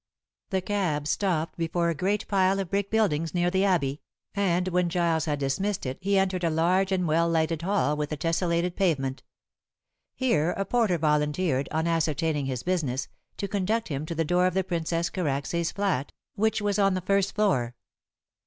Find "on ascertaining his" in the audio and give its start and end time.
11.71-12.63